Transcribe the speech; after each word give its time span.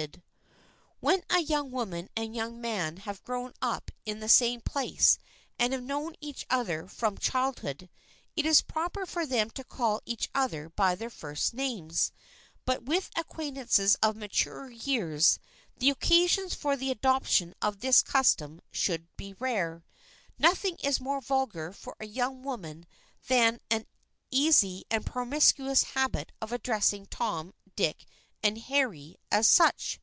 [Sidenote: 0.00 0.12
THE 0.12 0.18
USE 0.18 0.28
OF 0.32 0.50
FIRST 0.50 1.02
NAMES] 1.02 1.24
When 1.40 1.42
a 1.42 1.46
young 1.46 1.70
woman 1.70 2.10
and 2.16 2.34
young 2.36 2.58
man 2.60 2.96
have 2.98 3.22
grown 3.24 3.52
up 3.60 3.90
in 4.06 4.20
the 4.20 4.28
same 4.30 4.62
place 4.62 5.18
and 5.58 5.74
have 5.74 5.82
known 5.82 6.14
each 6.22 6.46
other 6.48 6.86
from 6.88 7.18
childhood, 7.18 7.90
it 8.34 8.46
is 8.46 8.62
proper 8.62 9.04
for 9.04 9.26
them 9.26 9.50
to 9.50 9.62
call 9.64 10.00
each 10.06 10.30
other 10.34 10.70
by 10.70 10.94
their 10.94 11.10
first 11.10 11.52
names, 11.52 12.12
but 12.64 12.84
with 12.84 13.10
acquaintances 13.14 13.94
of 13.96 14.16
maturer 14.16 14.70
years, 14.70 15.38
the 15.76 15.90
occasions 15.90 16.54
for 16.54 16.76
the 16.78 16.90
adoption 16.90 17.54
of 17.60 17.80
this 17.80 18.00
custom 18.00 18.62
should 18.72 19.06
be 19.18 19.34
rare. 19.34 19.84
Nothing 20.38 20.76
is 20.82 20.98
more 20.98 21.20
vulgar 21.20 21.72
for 21.74 21.94
a 22.00 22.06
young 22.06 22.42
woman 22.42 22.86
than 23.28 23.60
an 23.70 23.84
easy 24.30 24.84
and 24.90 25.04
promiscuous 25.04 25.82
habit 25.92 26.32
of 26.40 26.52
addressing 26.52 27.04
Tom, 27.04 27.52
Dick 27.76 28.06
and 28.42 28.56
Harry 28.58 29.16
as 29.30 29.46
such. 29.46 30.00